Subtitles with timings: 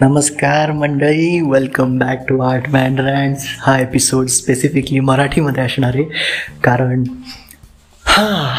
[0.00, 6.04] नमस्कार मंडळी welcome back to art man rants हा एपिसोड स्पेसिफिकली मराठीमध्ये असणार आहे.
[6.64, 7.02] कारण
[8.06, 8.54] हा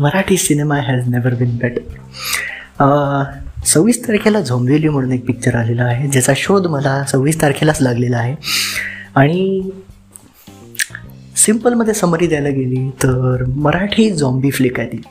[0.00, 3.22] Marathi cinema has never been better
[3.66, 8.34] सव्वीस तारखेला झोंबिवली म्हणून एक पिक्चर आलेला आहे ज्याचा शोध मला सव्वीस तारखेलाच लागलेला आहे.
[9.14, 9.70] आणि
[11.36, 15.02] सिम्पलमध्ये समरी द्यायला गेली तर मराठी झॉम्बी फ्लिक आहे ती.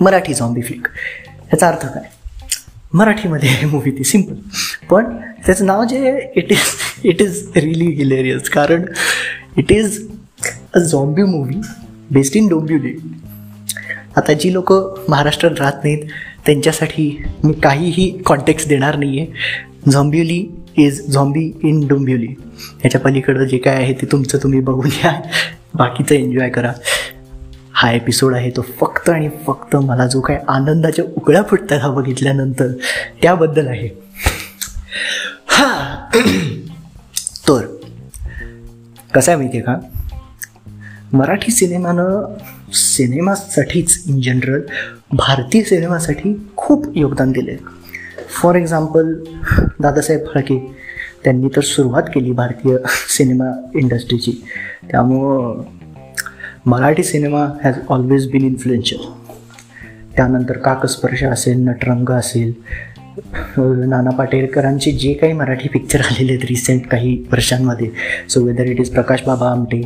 [0.00, 0.88] मराठी झॉम्बी फ्लिक
[1.28, 2.10] ह्याचा अर्थ काय?
[2.94, 4.34] मराठीमध्ये मूवी ती सिंपल
[4.90, 5.04] पण
[5.46, 6.58] त्याचं नाव जे it is
[7.04, 8.84] it is really hilarious कारण
[9.56, 9.98] it is
[10.74, 11.60] a zombie movie
[12.10, 12.94] based in Dombivli
[14.16, 14.72] आता जी लोक
[15.08, 16.06] महाराष्ट्रात राहत नाहीत
[16.46, 20.44] त्यांच्यासाठी मी काहीही कॉन्टेक्स्ट देणार नाही आहे Zombivli
[20.76, 22.26] is zombie in Dombivli
[22.84, 25.12] याच्या पलीकडं जे काय आहे ते तुमचं तुम्ही बघून घ्या.
[25.74, 26.72] बाकीचं एन्जॉय करा.
[27.84, 32.68] हा एपिसोड आहे तो फक्त आणि फक्त मला जो काय आनंदाच्या उकळ्या फुटतात हा बघितल्यानंतर
[33.22, 33.88] त्याबद्दल आहे.
[35.46, 35.94] हा.
[37.48, 37.66] तर
[39.14, 39.74] कसं आहे माहिती आहे का?
[41.12, 42.34] मराठी सिनेमानं
[42.72, 44.60] सिनेमासाठीच इन जनरल
[45.12, 47.56] भारतीय सिनेमासाठी खूप योगदान दिले
[48.42, 49.12] फॉर एक्झाम्पल
[49.80, 50.58] दादासाहेब फाळके
[51.24, 52.76] त्यांनी तर सुरुवात केली भारतीय
[53.08, 54.42] सिनेमा इंडस्ट्रीची
[54.90, 55.62] त्यामुळं
[56.66, 59.00] Marathi cinema has always been influential
[60.16, 62.52] त्यानंतर काकस्पर्श असेल नटरंग असेल
[63.88, 67.90] नाना पाटेकरांचे जे काही मराठी पिक्चर आलेले आहेत रिसेंट काही वर्षांमध्ये.
[68.28, 69.82] So whether it is Prakash Baba Amte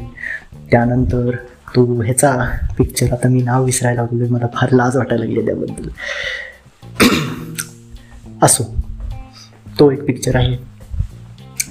[0.70, 1.30] त्यानंतर
[1.74, 2.32] तो ह्याचा
[2.78, 5.88] पिक्चर आता मी नाव विसरायला लागलो मला फार लाज वाटायला लागली त्याबद्दल.
[8.42, 8.64] असो
[9.78, 10.56] तो एक पिक्चर आहे.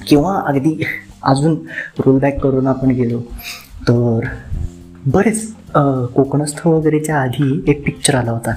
[0.08, 0.83] किंवा अगदी
[1.23, 1.55] अजून
[2.00, 3.19] रोलबॅक करून आपण गेलो
[3.88, 4.19] तर
[5.13, 5.45] बरेच
[6.16, 8.52] कोकणस्थ वगैरेच्या आधी एक पिक्चर आला होता.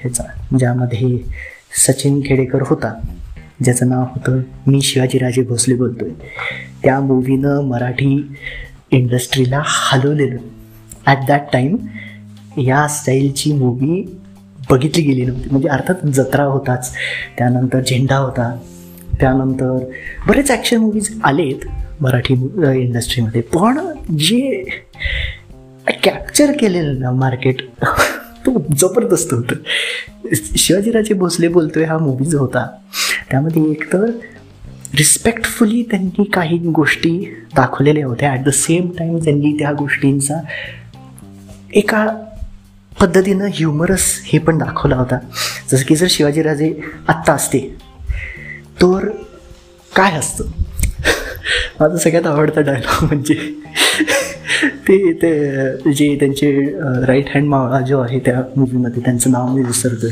[0.00, 0.24] ह्याचा
[0.58, 1.18] ज्यामध्ये
[1.86, 2.92] सचिन खेडेकर होता.
[3.64, 6.10] ज्याचं नाव होतं मी शिवाजीराजे भोसले बोलतोय.
[6.82, 8.36] त्या मूवीनं मराठी
[8.90, 10.36] इंडस्ट्रीला हलवलेलं.
[11.06, 11.76] ॲट दॅट टाईम
[12.58, 14.02] या स्टाईलची मूवी
[14.70, 15.48] बघितली गेली नव्हती.
[15.50, 16.92] म्हणजे अर्थात जत्रा होताच.
[17.38, 18.54] त्यानंतर झेंडा होता.
[19.20, 19.78] त्यानंतर
[20.28, 21.66] बरेच ॲक्शन मूवीज आलेत
[22.00, 22.34] मराठी
[22.80, 23.78] इंडस्ट्रीमध्ये पण
[24.18, 24.64] जे
[26.34, 27.60] कॅप्चर केलेलं ना मार्केट
[28.46, 29.54] तो जबरदस्त होतं.
[30.34, 32.66] शिवाजीराजे भोसले बोलतोय हा मूवी जो होता.
[33.30, 34.04] त्यामध्ये एक तर
[34.94, 37.12] रिस्पेक्टफुली त्यांनी काही गोष्टी
[37.56, 38.32] दाखवलेल्या होत्या.
[38.32, 40.40] ॲट द सेम टाईम त्यांनी त्या गोष्टींचा
[41.72, 42.06] एका
[43.00, 45.18] पद्धतीनं ह्युमरस हे पण दाखवला होता.
[45.72, 46.74] जसं की जर शिवाजीराजे
[47.08, 47.60] आत्ता असते
[48.82, 49.08] तर
[49.96, 50.44] काय असतं?
[51.80, 53.54] माझा सगळ्यात आवडता डायलॉग म्हणजे
[54.62, 56.74] ते ते जे त्यांचे
[57.06, 60.10] राईट हँड मावळा जो आहे त्या मूवीमध्ये त्यांचं नाव मी विसरतोय.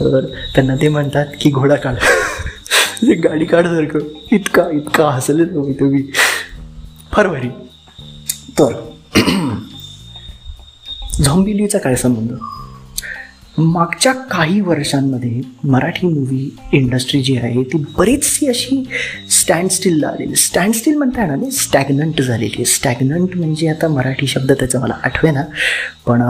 [0.00, 1.94] तर त्यांना ते म्हणतात की घोडा काढ.
[3.06, 3.98] जे गाडी काढसारखं
[4.32, 6.02] इतका इतका हसले तुम्ही तुम्ही.
[7.12, 7.48] फार भारी.
[8.58, 8.72] तर
[11.22, 12.30] झॉम्बिलीचा काय संबंध?
[13.58, 18.88] मागच्या काही वर्षांमध्ये मराठी मूवी इंडस्ट्री जी आहे ती बरीचशी अशी
[19.50, 20.34] स्टँड स्टिलला आलेली.
[20.36, 22.52] स्टँड स्टिल म्हणता येणार नाही स्टॅग्नंट झालेली.
[22.54, 25.42] आहे स्टॅग्नंट म्हणजे आता मराठी शब्द त्याचा मला आठवे ना
[26.06, 26.22] पण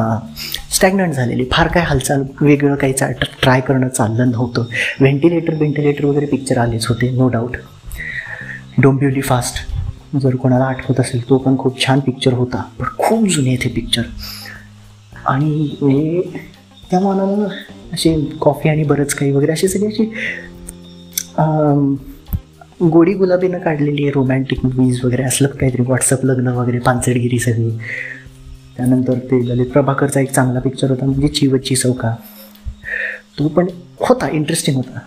[0.75, 1.45] स्टॅग्नंट झालेली.
[1.53, 3.11] फार काय हालचाल वेगळं काही चा
[3.43, 4.65] ट्राय करणं चाललं नव्हतं.
[5.01, 7.57] व्हेंटिलेटर व्हेंटिलेटर वगैरे पिक्चर आलेच होते नो डाऊट
[8.79, 12.63] डोंबिवली फास्ट जर कोणाला आठवत असेल तो पण खूप छान पिक्चर होता.
[12.79, 14.03] पण खूप जुने ते पिक्चर
[15.27, 16.21] आणि
[16.91, 17.49] त्या मानानं
[17.93, 20.11] असे कॉफी आणि बरंच काही वगैरे अशी सगळी अशी
[22.83, 27.71] गोडी गुलाबीनं काढलेली आहे रोमॅन्टिक मूवीज वगैरे असलं काहीतरी व्हॉट्सअप लग्न वगैरे पानसडगिरी सगळी.
[28.77, 32.15] त्यानंतर ते ललित प्रभाकरचा एक चांगला पिक्चर होता म्हणजे चिवची चौका.
[33.39, 33.67] तो पण
[34.01, 34.99] होता इंटरेस्टिंग होता.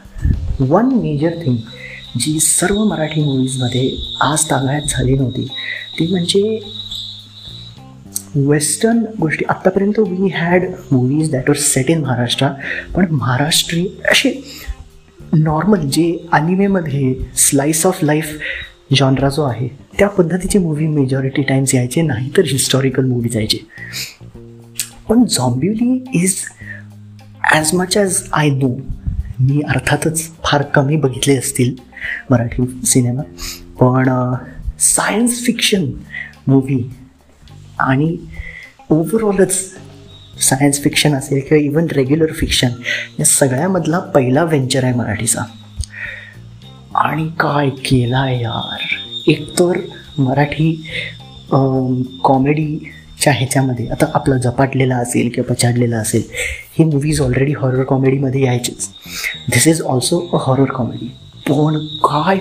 [0.59, 1.57] वन मेजर थिंग
[2.19, 3.89] जी सर्व मराठी मूवीजमध्ये
[4.21, 5.47] आज तागायत झाली नव्हती
[5.99, 6.59] ती म्हणजे
[8.35, 9.45] वेस्टर्न गोष्टी.
[9.49, 12.47] आत्तापर्यंत we had movies that were set in Maharashtra
[12.95, 14.41] पण महाराष्ट्री असे
[15.33, 18.39] नॉर्मल जे अनिमेमध्ये स्लाइस ऑफ लाईफ
[18.95, 19.67] जॉनरा जो आहे
[19.99, 23.57] त्या पद्धतीचे मूवी मेजॉरिटी टाईम्स यायचे नाही तर हिस्टॉरिकल मूवी जायचे.
[25.09, 26.35] पण Zombivli is
[27.53, 28.69] as much as I know
[29.39, 31.75] मी अर्थातच फार कमी बघितले असतील
[32.29, 33.21] मराठी सिनेमा
[33.79, 34.33] पण
[34.79, 35.85] सायन्स फिक्शन
[36.47, 36.89] मूवी
[37.79, 38.17] आणि
[38.89, 39.59] ओव्हरऑलच
[40.43, 42.69] सायन्स फिक्शन असेल किंवा इवन रेग्युलर फिक्शन
[43.19, 45.43] या सगळ्यामधला पहिला व्हेंचर आहे मराठीचा.
[46.95, 48.81] आणि काय केला आहे यार
[49.27, 49.79] एकतर
[50.17, 50.73] मराठी
[52.23, 56.23] कॉमेडीच्या ह्याच्यामध्ये आता आपलं झपाटलेला असेल किंवा पछाडलेला असेल
[56.77, 58.89] ही मूवीज ऑलरेडी हॉरर कॉमेडीमध्ये यायचीच.
[59.51, 61.11] This is also a horror comedy
[61.47, 62.37] पण काय?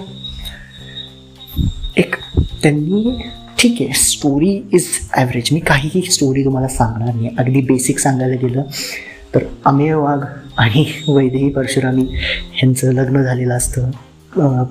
[1.96, 2.14] एक
[2.62, 3.22] त्यांनी
[3.62, 3.92] ठीक आहे.
[3.94, 7.28] स्टोरी इज ॲव्हरेज मी काहीही स्टोरी तुम्हाला सांगणार नाही.
[7.38, 8.62] अगदी बेसिक सांगायला गेलं
[9.34, 10.18] तर अमेय वाघ
[10.58, 12.02] आणि वैदेही परशुरामी
[12.52, 13.90] ह्यांचं लग्न झालेलं असतं.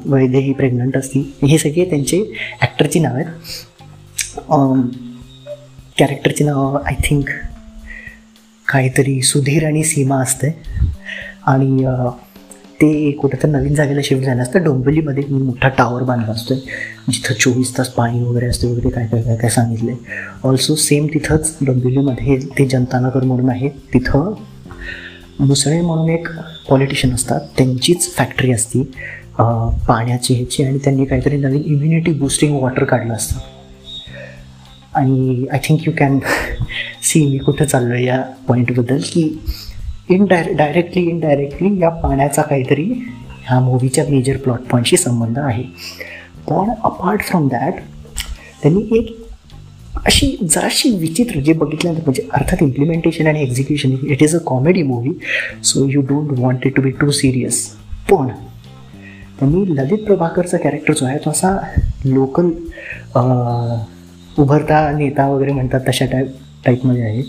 [0.06, 2.24] वैदेही प्रेग्नंट असती हे सगळे त्यांचे
[2.62, 3.26] ॲक्टरची नाव आहेत.
[5.98, 7.30] कॅरेक्टरची नाव आय थिंक
[8.68, 10.50] काहीतरी सुधीर आणि सीमा असते
[11.48, 11.84] आणि
[12.82, 14.64] ते कुठं तर नवीन जागेला शिफ्ट झालं असतं.
[14.64, 19.22] डोंबिवलीमध्ये मी मोठा टावर बांधला असतो जिथं चोवीस तास पाणी वगैरे असते वगैरे काय काय
[19.24, 23.70] काय काय सांगितलं आहे ऑल्सो सेम तिथंच डोंबिवलीमध्ये ते जनतानगर म्हणून आहे.
[23.94, 24.34] तिथं
[25.40, 26.28] मुसळे म्हणून एक
[26.70, 27.40] पॉलिटिशियन असतात.
[27.58, 28.84] त्यांचीच फॅक्टरी असती.
[29.88, 33.40] पाण्याची ह्याची आणि त्यांनी काहीतरी नवीन इम्युनिटी बुस्टिंग वॉटर काढलं असतं.
[34.96, 36.20] आणि I think you can
[37.04, 39.24] see मी कुठं चाललो आहे या पॉईंटबद्दल की
[40.14, 42.84] इनडायरे डायरेक्टली इनडायरेक्टली या पाण्याचा काहीतरी
[43.48, 45.64] ह्या मूवीच्या मेजर प्लॉट पॉईंटशी संबंध आहे.
[46.50, 47.74] पण अपार्ट फ्रॉम दॅट
[48.62, 49.18] त्यांनी एक
[50.06, 55.12] अशी जराशी विचित्र जे बघितल्यानंतर म्हणजे अर्थात इम्प्लिमेंटेशन आणि execution it is a comedy movie
[55.64, 57.66] so you don't want it to be too serious
[58.10, 58.28] पण
[59.40, 61.56] त्यांनी ललित प्रभाकरचा कॅरेक्टर जो आहे तो असा
[62.06, 62.50] लोकल
[64.42, 66.28] उभरता नेता वगैरे म्हणतात तशा टाईप
[66.66, 67.24] टाईपमध्ये आहे.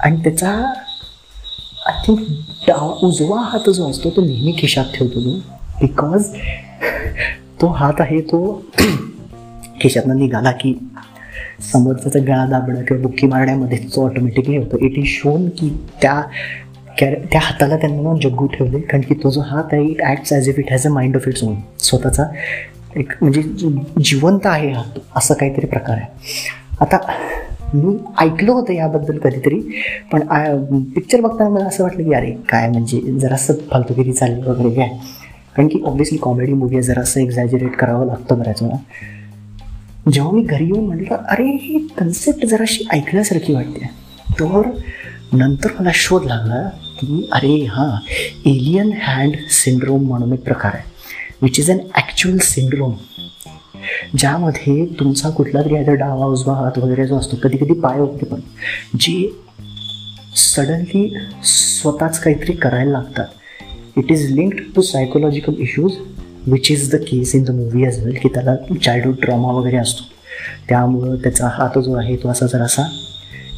[0.00, 0.52] आणि त्याचा
[1.88, 2.18] आय थिंक
[2.66, 5.30] डाव उजवा हात जो असतो तो नेहमी खिशात ठेवतो तो
[5.80, 6.26] बिकॉज
[7.60, 8.40] तो हात आहे तो
[9.82, 10.74] खिशातनं निघाला की
[11.72, 14.78] समोरचा गळा दाबणं किंवा बुक्की मारण्यामध्ये तो ऑटोमॅटिकली होतो.
[14.78, 15.70] इट इज शोन की
[16.02, 16.20] त्या
[17.00, 18.80] कॅर त्या हाताला त्यांना जग्गू ठेवले.
[18.80, 21.28] कारण की तो जो हात आहे it acts as if it has a mind of
[21.28, 22.28] its own स्वतःचा
[22.96, 23.42] एक म्हणजे
[24.02, 26.06] जिवंत आहे हात तो असं काहीतरी प्रकार आहे.
[26.80, 26.98] आता
[27.74, 29.60] मी ऐकलं होतं याबद्दल कधीतरी,
[30.12, 30.20] पण
[30.82, 34.88] पिक्चर बघताना मला असं वाटलं की अरे, काय म्हणजे जरासं फालतुगिरी चालली वगैरे काय?
[35.56, 38.76] कारण की ऑब्व्हियसली कॉमेडी मूवी आहे, जरासं एक्झॅजरेट करावं लागतं बऱ्याच वेळा.
[40.12, 43.90] जेव्हा मी घरी येऊन म्हटलं, अरे, ही कन्सेप्ट जराशी ऐकण्यासारखी वाटते.
[44.40, 44.62] तर
[45.32, 46.68] नंतर मला शोध लागला
[47.00, 48.00] की, अरे, हाँ
[48.46, 50.82] एलियन हँड सिंड्रोम म्हणून एक प्रकार आहे
[51.42, 52.92] which is an actual syndrome
[54.18, 58.26] ज्यामध्ये तुमचा कुठला तरी आता डावा उजवा हात वगैरे जो असतो कधी कधी पाय वगैरे
[58.26, 58.40] पण
[59.00, 59.14] जे
[60.36, 61.08] सडनली
[61.44, 63.26] स्वतःच काहीतरी करायला लागतात.
[63.98, 65.92] It is linked to psychological issues
[66.46, 70.04] which is the case in the movie as well की त्याला चाइल्डहूड ड्रामा वगैरे असतो.
[70.68, 72.88] त्यामुळं त्याचा हात जो आहे तो असा जरासा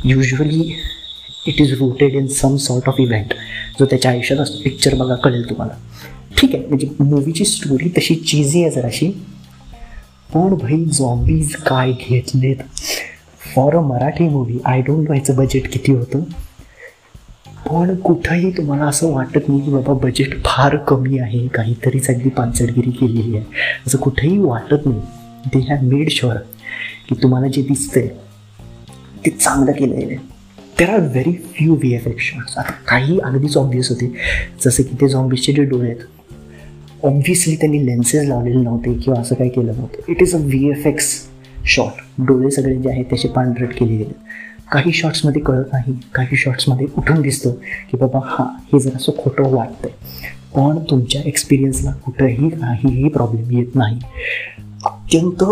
[0.05, 0.75] usually
[1.47, 3.35] it is rooted in some sort of event
[3.79, 4.63] जो त्याच्या आयुष्यात असतो.
[4.65, 5.75] पिक्चर बघा कळेल तुम्हाला.
[6.39, 9.11] ठीक आहे म्हणजे मूवीची स्टोरी तशी चीजी आहे जराशी
[10.35, 12.57] पण भाई झॉम्बीज काय घेतलेत
[13.55, 16.21] for a Marathi movie I don't know याचं बजेट किती होतं.
[17.69, 22.91] पण कुठंही तुम्हाला असं वाटत नाही की बाबा बजेट फार कमी आहे काहीतरीच अगदी पानसडगिरी
[22.91, 23.47] केलेली आहे.
[23.87, 25.01] असं कुठंही वाटत नाही.
[25.47, 26.37] दे हॅव मेड शुअर
[27.09, 28.09] की तुम्हाला जे दिसतंय
[29.27, 30.17] ते चांगलं केलेलं आहे.
[30.79, 34.15] There are very few V F actions आता काही अगदीच ऑब्वियस होते.
[34.65, 36.24] जसं की ते झॉम्बीजचे जे डोळे आहेत
[37.05, 40.03] ऑब्व्हियसली त्यांनी लेन्सेस लावलेले नव्हते किंवा असं काही केलं नव्हतं.
[40.09, 41.29] It is a V F X
[41.67, 44.15] shot डोळे सगळे जे आहेत त्याचे पांढरट केले गेले
[44.73, 47.51] काही शॉट्समध्ये कळत नाही काही शॉट्समध्ये उठून दिसतं
[47.90, 49.90] की बाबा हां हे जरासं खोटं वाटतंय.
[50.57, 53.99] पण तुमच्या एक्सपिरियन्सला कुठंही काहीही प्रॉब्लेम येत नाही.
[54.85, 55.45] अत्यंत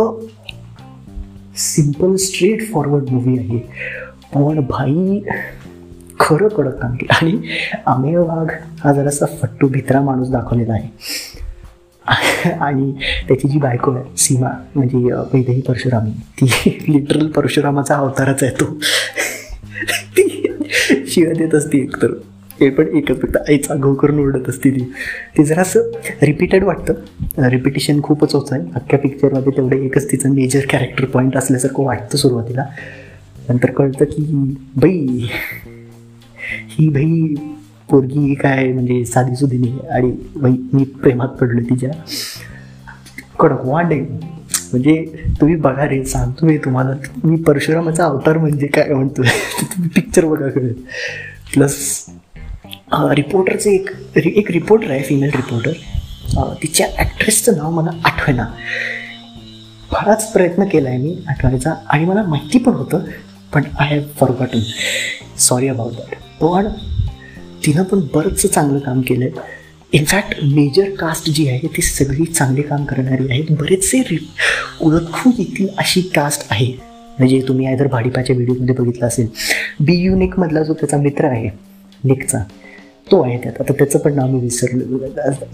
[1.57, 3.59] सिंपल स्ट्रेट फॉरवर्ड मूवी आहे.
[4.35, 5.21] पण भाई
[6.21, 7.07] खरं कळत नाही.
[7.11, 7.49] आणि
[7.87, 10.89] अमेय वाघ हा जरासा फट्टू भित्रा माणूस दाखवलेला आहे.
[12.61, 12.93] आणि
[13.29, 18.65] त्याची जी बायको आहे सीमा म्हणजे वैदेही परशुरामी ती लिटरल परशुरामाचा अवतारच आहे तो.
[20.19, 20.47] ती
[21.07, 22.09] शिव्या देत असते एकतर.
[22.61, 24.93] ते पण एकच फक्त आईचा घो करून उडत असते ती.
[25.39, 25.81] ते जरासं
[26.23, 26.95] रिपीटेड वाटतं.
[27.49, 32.65] रिपिटेशन खूपच होतं आहे अख्ख्या पिक्चरमध्ये तेवढं एकच तिचं मेजर कॅरेक्टर पॉईंट असल्यासारखं वाटतं सुरुवातीला.
[33.49, 34.23] नंतर कळतं की
[34.77, 35.27] बाई
[36.69, 37.35] ही बाई
[37.93, 39.79] पोरगी काय म्हणजे साधी सुधी नाही.
[39.91, 40.13] आणि
[40.73, 41.91] मी प्रेमात पडलो तिच्या.
[43.41, 44.95] कडक वांड म्हणजे
[45.41, 46.95] तुम्ही बघा रे सांगतो मी तुम्हाला.
[47.25, 49.23] मी परशुरामाचा अवतार म्हणजे काय म्हणतो
[49.63, 50.73] तुम्ही पिक्चर बघा कळेल
[51.55, 51.75] प्लस
[53.11, 58.45] रिपोर्टरचं एक एक रिपोर्टर आहे फिमेल रिपोर्टर तिच्या ॲक्ट्रेसचं नाव मला आठवेना.
[59.91, 63.05] फारच प्रयत्न केला आहे मी आठवायचा आणि मला माहिती पण होतं
[63.53, 64.61] पण I have forgotten
[65.39, 66.69] sorry about that पण
[67.67, 69.61] तिनं पण बरंचसं चांगलं काम केलं आहे
[69.93, 73.45] इनफॅक्ट मेजर कास्ट जी आहे ती सगळी चांगले काम करणारी आहेत.
[73.51, 74.17] बरेचसे रि
[74.81, 76.73] ओळखून येतील अशी कास्ट आहे.
[77.19, 79.27] म्हणजे तुम्ही आयदर भाडीपाच्या व्हिडिओमध्ये बघितलं असेल.
[79.81, 81.51] बी यू निकमधला जो त्याचा मित्र आहे
[82.05, 82.39] निकचा
[83.11, 83.61] तो आहे त्यात.
[83.61, 84.99] आता त्याचं पण नाव मी विसरलो.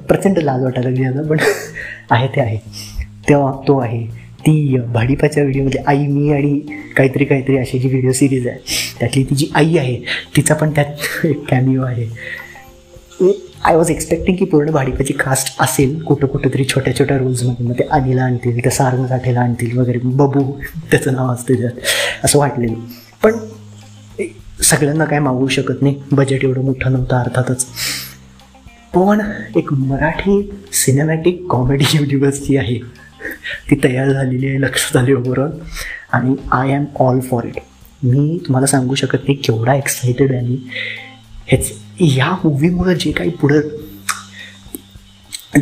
[0.08, 1.38] प्रचंड लाज वाटायला लागली आता पण
[2.10, 2.56] आहे ते आहे.
[3.28, 4.27] तेव्हा तो आहे.
[4.48, 6.58] ती भाडीपाच्या व्हिडिओमध्ये आई मी आणि
[6.96, 8.58] काहीतरी काहीतरी अशी जी व्हिडिओ सिरीज आहे
[9.00, 9.96] त्यातली ती जी आई आहे
[10.36, 12.06] तिचा पण त्यात एक कॅमिओ आहे.
[13.64, 17.78] आय वॉज एक्सपेक्टिंग की पूर्ण भाडीपाची कास्ट असेल कुठं कुठं तरी छोट्या छोट्या रोल्समध्ये मग
[17.78, 19.98] ते अनिला आणतील त्या सारंग साठेला आणतील वगैरे.
[19.98, 20.42] बबू
[20.90, 21.80] त्याचं नाव असते त्यात.
[22.24, 22.74] असं वाटलेलं.
[23.22, 23.36] पण
[24.62, 25.96] सगळ्यांना काय मागवू शकत नाही.
[26.12, 27.66] बजेट एवढं मोठं नव्हतं अर्थातच.
[28.94, 29.20] पण
[29.56, 30.40] एक मराठी
[30.72, 32.78] सिनेमॅटिक कॉमेडी युनिव्हर्स जी आहे
[33.70, 35.50] ती तयार झालेली आहे लक्षात आली ओव्हरऑल
[36.12, 37.58] आणि I am all for it
[38.02, 40.56] मी तुम्हाला सांगू शकत नाही केवढा एक्सायटेड आहे मी.
[41.46, 43.60] हेच ह्या मूवीमुळं जे काही पुढं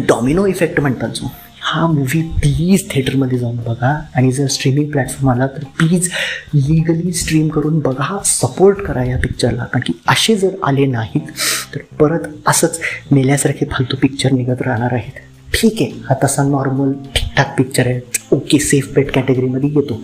[0.08, 1.26] डॉमिनो इफेक्ट म्हणतात जो
[1.60, 3.92] हा मूवी प्लीज थिएटरमध्ये जाऊन बघा.
[4.14, 6.08] आणि जर स्ट्रीमिंग प्लॅटफॉर्म आला तर प्लीज
[6.54, 11.30] लिगली स्ट्रीम करून बघा सपोर्ट करा या पिक्चरला कारण की असे जर आले नाहीत
[11.74, 15.20] तर परत असंच मेल्यासारखे फालतू पिक्चर निघत राहणार आहेत.
[15.54, 15.90] ठीक आहे.
[15.90, 18.00] हा तसा नॉर्मल ठीकठाक पिक्चर आहे.
[18.32, 20.02] ओके सेफ पेट कॅटेगरीमध्ये येतो.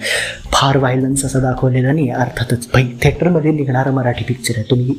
[0.53, 4.71] फार व्हायलन्स असा दाखवलेला नाही अर्थातच भाई थिएटरमध्ये निघणारा मराठी पिक्चर आहे.
[4.71, 4.95] तुम्ही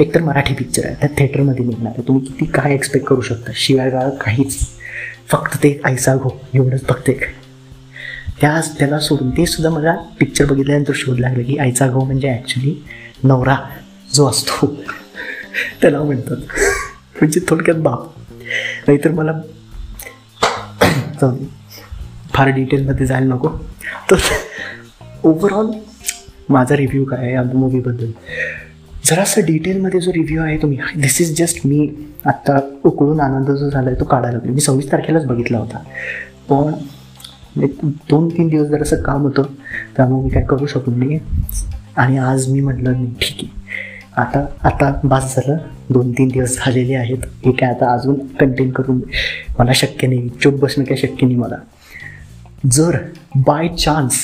[0.00, 0.94] एकतर मराठी पिक्चर आहे.
[0.94, 2.08] त्या थिएटरमध्ये निघणार आहे.
[2.08, 3.52] तुम्ही किती काय एक्सपेक्ट करू शकता?
[3.54, 4.58] शिवाय गाळ काहीच.
[5.28, 6.40] फक्त ते ऐसा घो.
[6.54, 7.20] एवढंच फक्त एक.
[8.40, 12.84] त्या त्याला सोडून ते सुद्धा मला पिक्चर बघितल्यानंतर शोध लागलं की आईचा घो म्हणजे ॲक्च्युली
[13.24, 13.56] नवरा
[14.14, 14.66] जो असतो.
[15.80, 16.36] त्याला म्हणतात.
[17.20, 18.06] म्हणजे थोडक्यात बाप.
[18.86, 19.32] नाहीतर मला
[21.20, 21.36] जाऊ
[22.34, 23.48] फार डिटेलमध्ये जायला नको.
[24.10, 24.16] तर
[25.24, 25.70] ओव्हरऑल
[26.48, 28.10] माझा रिव्ह्यू काय आहे या मूवीबद्दल
[29.04, 31.88] जरासं डिटेलमध्ये जो रिव्ह्यू आहे तुम्ही दिस इज जस्ट मी
[32.26, 35.78] आत्ता उकळून आनंद जो झाला आहे तो काढायला लागलो मी सव्वीस तारखेलाच बघितला होता.
[36.48, 36.72] पण
[38.10, 39.42] दोन तीन दिवस जरासं काम होतं
[39.96, 41.18] त्यामुळे मी काय करू शकलो नाही
[41.96, 43.62] आणि आज मी म्हटलं नाही ठीक आहे.
[44.16, 45.56] आता आता बास झालं.
[45.90, 47.24] दोन तीन दिवस झालेले आहेत.
[47.46, 49.00] हे काय आता अजून कंटेन करून
[49.58, 50.28] मला शक्य नाही.
[50.42, 51.56] चुप बसणं काय शक्य नाही मला.
[52.72, 52.96] जर
[53.36, 54.18] बाय चान्स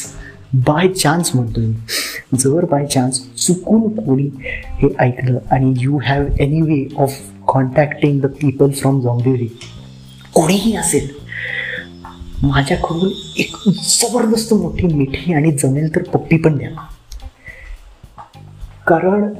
[0.66, 4.28] बाय चान्स म्हणतो मी जर बाय चान्स चुकून कोणी
[4.78, 7.12] हे ऐकलं आणि you have any way of
[7.48, 9.48] contacting the people from Zombivli
[10.34, 11.08] कोणीही असेल
[12.42, 16.70] माझ्याकडून एक जबरदस्त मोठी मिठी आणि जमेल तर पप्पी पण द्या.
[18.86, 19.32] कारण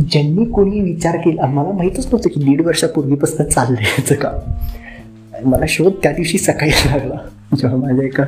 [0.00, 5.48] ज्यांनी कोणी विचार केला मला माहीतच नव्हतं की दीड वर्षापूर्वीपासून चाललं याचं काम.
[5.50, 7.16] मला शोध त्या दिवशी सकाळी लागला.
[7.56, 8.24] जेव्हा माझ्या एका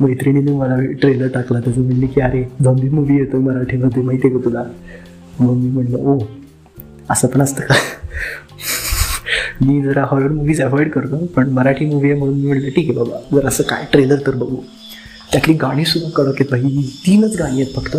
[0.00, 4.44] मैत्रिणीने मला ट्रेलर टाकला त्याचं म्हणले की अरे झॉम्बी मूवी येतो मराठीमध्ये माहिती आहे का
[4.44, 4.64] तुला?
[5.40, 6.18] मग मी म्हणलं ओ
[7.10, 7.74] असं पण असतं का?
[9.60, 12.98] मी जरा हॉरर मूवीज अवॉइड करतो पण मराठी मूवी आहे म्हणून मी म्हटलं ठीक आहे
[12.98, 14.56] बाबा जर असं काय ट्रेलर तर बघू.
[15.32, 17.96] त्यातली गाणीसुद्धा कडक आहेत बाई तीनच गाणी आहेत फक्त.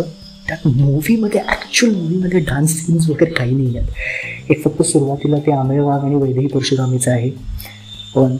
[0.48, 4.50] त्यात मूवीमध्ये ॲक्च्युअल मूवीमध्ये डान्स सीन्स वगैरे काही नाही आहेत.
[4.50, 7.30] एक फक्त सुरुवातीला ते आमेळ वाघ आणि वैदेही परशुरामीचं आहे.
[8.14, 8.36] पण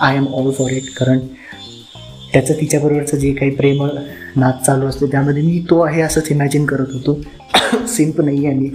[0.00, 1.18] I am all for it कारण
[2.32, 3.84] त्याचं तिच्याबरोबरचं जे काही प्रेम
[4.36, 7.20] नाच चालू असते त्यामध्ये मी तो आहे असंच इमॅजिन करत होतो.
[7.86, 8.70] सिम्प नाही आहे मी.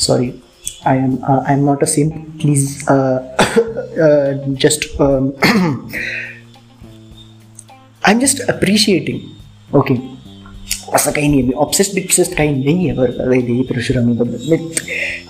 [0.00, 0.30] Sorry
[0.86, 2.66] I am I am not a simp please
[4.62, 4.86] just
[8.02, 9.94] I am just appreciating okay
[10.94, 11.40] असं काही नाही.
[11.40, 14.56] आहे मी ऑप्सेस्ट बिप्सेस्ट काही नाही आहे बरं वैदेही परशुरामीबद्दल मी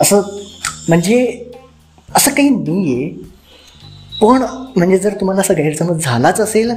[0.01, 0.21] असं
[0.89, 1.19] म्हणजे
[2.09, 3.09] असं काही नाही आहे
[4.21, 4.43] पण
[4.77, 6.71] म्हणजे जर तुम्हाला असं गैरसमज झालाच असेल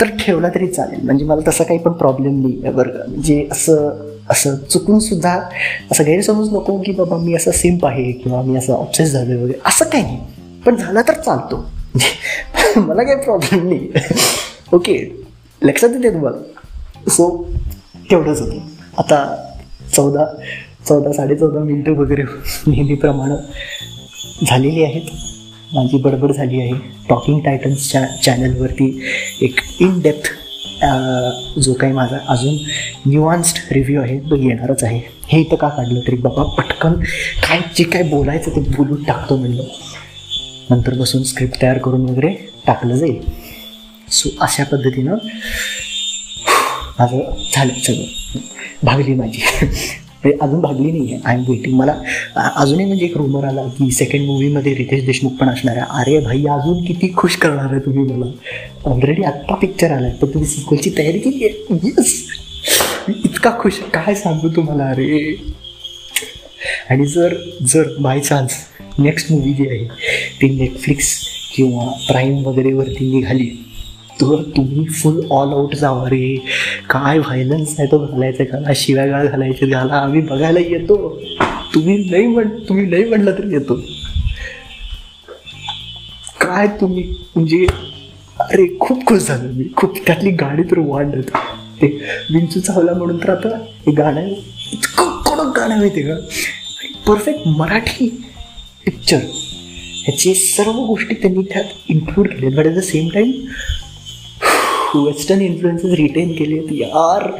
[0.00, 1.00] तर ठेवला तरी चालेल.
[1.04, 5.32] म्हणजे मला तसा काही पण प्रॉब्लेम नाही आहे बरं म्हणजे असं असं चुकूनसुद्धा
[5.90, 9.58] असं गैरसमज नको की बाबा मी असं सिम्प आहे किंवा मी असं ऑप्सेस झालो वगैरे.
[9.66, 10.18] असं काही नाही.
[10.66, 11.56] पण झाला तर चालतो.
[11.56, 13.88] म्हणजे मला काही प्रॉब्लेम नाही
[14.72, 14.96] ओके
[15.62, 17.10] लक्षात येते तुम्हाला?
[17.10, 17.28] सो
[18.10, 18.58] तेवढंच होतं.
[18.98, 19.18] आता
[19.94, 20.24] चौदा
[20.88, 22.22] चौदा साडेचौदा मिनटं वगैरे
[22.66, 23.36] नेहमीप्रमाणे
[24.46, 25.10] झालेली आहेत.
[25.74, 26.72] माझी बडबड झाली आहे.
[27.08, 28.88] टॉकिंग टायटन्सच्या चॅनलवरती
[29.42, 30.32] एक इन डेप्थ
[31.60, 32.54] जो काही माझा अजून
[33.06, 35.00] न्युआन्स्ड रिव्ह्यू आहे तो येणारच आहे.
[35.28, 36.92] हे इथं का काढलं तरी बाबा पटकन
[37.42, 39.62] काय जे काय बोलायचं ते बोलून टाकतो म्हणलं.
[40.70, 42.34] नंतर बसून स्क्रिप्ट तयार करून वगैरे
[42.66, 43.20] टाकलं जाईल.
[44.12, 45.16] सो अशा पद्धतीनं
[46.98, 47.18] माझं
[47.54, 48.38] झालं सगळं.
[48.82, 49.42] भागली माझी.
[49.62, 51.94] म्हणजे अजून भागली नाही आहे आय एम वेटिंग मला
[52.56, 55.86] अजूनही म्हणजे एक रुमर आला की सेकंड मूवीमध्ये रितेश देशमुख पण असणार आहे.
[56.00, 58.30] अरे भाई अजून किती खुश करणार आहे तुम्ही मला.
[58.90, 61.78] ऑलरेडी आत्ता पिक्चर आला आहे पण तुम्ही सिक्वलची तयारी केली आहे.
[61.84, 62.24] येस
[63.08, 64.88] इतका खुश काय सांगू तुम्हाला?
[64.90, 65.34] अरे.
[66.90, 68.52] आणि जर जर बाय चान्स
[68.98, 69.84] नेक्स्ट मूवी जी आहे
[70.42, 71.14] ती नेटफ्लिक्स
[71.54, 73.50] किंवा प्राईम वगैरेवरती निघाली
[74.20, 76.36] तर तुम्ही फुल ऑल आउट जावा रे
[76.90, 80.96] काय व्हायलन्स आहे तो घालायचा घाला शिव्यागाळ घालायचे घाला आम्ही बघायला येतो.
[81.74, 83.74] तुम्ही नाही म्हण तुम्ही नाही म्हणलं तरी येतो.
[86.40, 87.02] काय तुम्ही
[87.34, 87.64] म्हणजे
[88.40, 89.64] अरे खूप खुश झालो मी.
[89.76, 91.30] खूप त्यातली गाडी तर वाढत.
[91.82, 91.86] ते
[92.30, 93.56] विंचू चावला म्हणून तर आता
[93.86, 94.26] हे गाणं
[94.72, 96.14] इतकं कडक गाणं माहिती का?
[97.06, 98.08] परफेक्ट मराठी
[98.84, 103.30] पिक्चर ह्याचे सर्व गोष्टी त्यांनी त्यात इन्क्लूड केले but at the same time
[104.94, 107.30] western influences retain केले यार।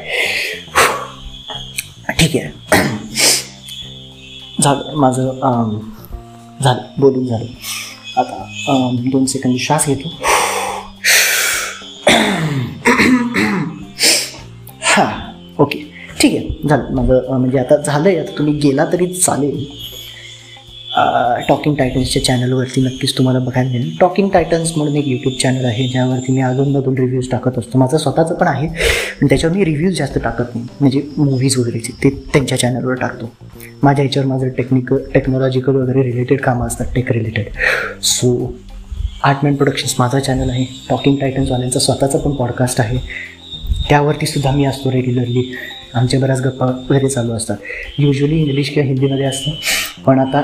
[2.19, 2.85] ठीक आहे
[4.63, 5.79] झालं माझं
[6.63, 7.45] झालं बोलून झालं.
[8.17, 8.47] आता
[9.13, 10.09] दोन सेकंद श्वास घेतो.
[14.83, 15.79] हां ओके.
[16.21, 16.95] ठीक आहे झालं.
[16.95, 19.67] माझं म्हणजे आता झालं आहे आता तुम्ही गेला तरी चालेल.
[21.49, 23.91] टॉकिंग टायटन्सच्या चॅनलवरती नक्कीच तुम्हाला बघायला मिळेल.
[24.01, 27.79] टॉकिंग टायटन्स म्हणून एक यूट्यूब चॅनल आहे ज्यावरती मी अजूनमधून रिव्ह्यूज टाकत असतो.
[27.79, 28.69] माझं स्वतःचं पण आहे
[29.21, 30.67] पण त्याच्यावर मी रिव्ह्यूज जास्त टाकत नाही.
[30.81, 33.31] म्हणजे मूव्हीज वगैरेचे ते त्यांच्या चॅनलवर टाकतो.
[33.83, 37.47] माझ्या ह्याच्यावर माझं टेक्निकल टेक्नॉलॉजिकल वगैरे रिलेटेड कामं असतात tech related
[38.03, 38.55] so
[39.25, 40.65] Artman productions माझा चॅनल आहे.
[40.91, 42.99] टॉकिंग टायटन्सवाल्यांचा स्वतःचा पण पॉडकास्ट आहे.
[43.89, 45.53] त्यावरती सुद्धा मी असतो रेग्युलरली
[45.95, 47.57] आमच्या बऱ्याच गप्पा वगैरे चालू असतात.
[47.99, 49.51] युजली इंग्लिश किंवा हिंदीमध्ये असतं.
[50.03, 50.43] पण आता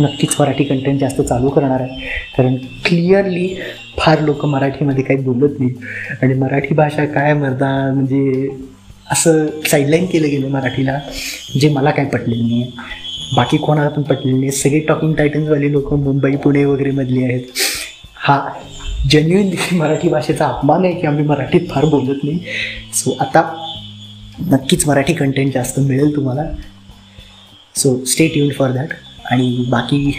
[0.00, 2.00] नक्कीच मराठी कंटेंट जास्त चालू करणार आहे.
[2.36, 3.54] कारण क्लिअरली
[3.98, 5.74] फार लोक मराठीमध्ये काही बोलत नाही
[6.22, 8.48] आणि मराठी भाषा काय मर्दा म्हणजे
[9.12, 10.98] असं साईडलाईन केलं गेलं मराठीला
[11.60, 12.70] जे मला काय पटलेलं नाही आहे.
[13.36, 17.40] बाकी कोणाला पण पटलेलं नाही सगळे टॉकिंग टायटन्सवाले लोक मुंबई पुणे वगैरे मधली आहेत.
[18.14, 18.48] हा
[19.10, 22.38] जेन्युइनली मराठी भाषेचा अपमान आहे की आम्ही मराठीत फार बोलत नाही.
[22.92, 23.42] सो आता
[24.50, 26.42] नक्कीच मराठी कंटेंट जास्त मिळेल तुम्हाला.
[27.76, 28.88] So stay tune for that
[29.30, 30.10] आणि बाकी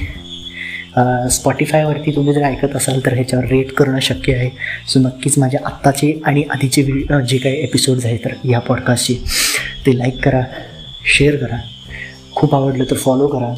[1.32, 4.50] स्पॉटीफायवरती तुम्ही जर ऐकत असाल तर ह्याच्यावर रेट करणं शक्य आहे.
[4.88, 9.14] सो नक्कीच माझ्या आत्ताचे आणि आधीचे जे काही एपिसोड्स आहेत तर ह्या पॉडकास्टचे
[9.86, 10.42] ते लाईक करा
[11.16, 11.58] शेअर करा.
[12.36, 13.54] खूप आवडलं तर फॉलो करा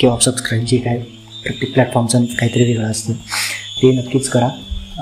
[0.00, 0.98] किंवा सबस्क्राईब जे काय
[1.42, 3.12] प्रत्येक प्लॅटफॉर्मचं काहीतरी वेगळं असतं
[3.82, 4.48] ते नक्कीच करा.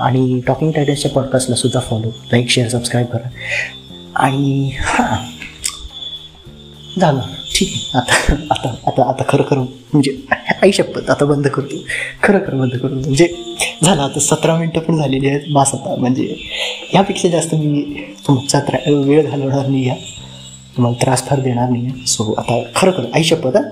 [0.00, 3.28] आणि टॉकिंग टायटल्सच्या पॉडकास्टला सुद्धा फॉलो लाईक शेअर सबस्क्राईब करा.
[4.16, 5.16] आणि हां
[7.00, 7.20] झालं.
[7.54, 8.00] ठीक आहे.
[8.00, 9.60] आता आता आता आता खरं खरं
[9.92, 10.16] म्हणजे
[10.62, 11.76] आई शपथ आता बंद करतो.
[12.22, 12.94] खरं खरं बंद करतो.
[12.94, 13.28] म्हणजे
[13.84, 15.40] झालं आता सतरा मिनटं पण झालेली आहेत.
[15.52, 16.24] मास आता म्हणजे
[16.90, 17.82] ह्यापेक्षा जास्त मी
[18.26, 19.94] तुमचा त्रा वेळ घालवणार नाही या.
[20.76, 23.62] तुम्हाला त्रास फार देणार नाही आहे सो आता खरं खरं आई शपथ हा.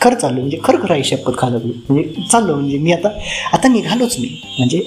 [0.00, 3.08] खरं चाललो म्हणजे खरं खरं आई शपथ घालवली म्हणजे चाललो म्हणजे मी आता
[3.52, 4.82] आता निघालोच मी म्हणजे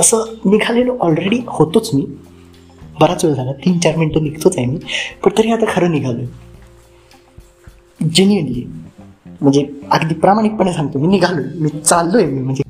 [0.00, 2.04] तसं निघालेलो ऑलरेडी होतोच मी.
[3.00, 4.78] बराच वेळ झाला तीन चार मिनटं निघतोच आहे मी.
[5.24, 6.24] पण तरी आता खरं निघालो
[8.00, 8.64] जेन्युनली
[9.40, 10.98] म्हणजे अगदी प्रामाणिकपणे सांगतो.
[10.98, 12.40] मी निघालो मी चाललोय मी.
[12.40, 12.62] म्हणजे